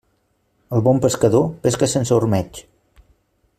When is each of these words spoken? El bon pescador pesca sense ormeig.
El 0.77 0.83
bon 0.87 1.01
pescador 1.03 1.45
pesca 1.67 1.91
sense 1.93 2.19
ormeig. 2.19 2.65